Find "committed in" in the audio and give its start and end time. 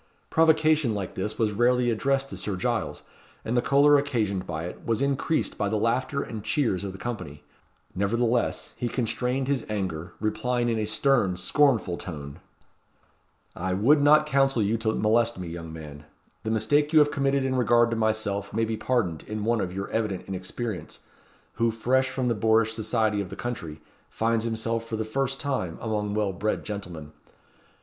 17.11-17.53